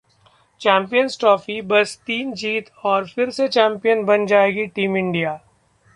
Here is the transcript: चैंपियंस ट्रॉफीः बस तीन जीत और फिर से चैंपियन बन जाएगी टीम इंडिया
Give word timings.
चैंपियंस 0.61 1.17
ट्रॉफीः 1.19 1.61
बस 1.63 1.95
तीन 2.07 2.33
जीत 2.33 2.69
और 2.85 3.07
फिर 3.07 3.29
से 3.29 3.47
चैंपियन 3.47 4.03
बन 4.05 4.25
जाएगी 4.25 4.65
टीम 4.67 4.97
इंडिया 4.97 5.39